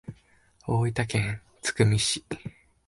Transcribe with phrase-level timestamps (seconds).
[0.65, 2.25] 大分県津久見市